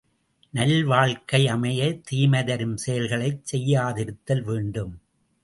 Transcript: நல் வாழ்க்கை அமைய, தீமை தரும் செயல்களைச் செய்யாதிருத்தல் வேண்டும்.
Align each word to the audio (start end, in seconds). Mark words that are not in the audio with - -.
நல் 0.53 0.83
வாழ்க்கை 0.83 1.47
அமைய, 1.47 1.81
தீமை 2.01 2.41
தரும் 2.43 2.75
செயல்களைச் 2.77 3.45
செய்யாதிருத்தல் 3.51 4.43
வேண்டும். 4.43 4.93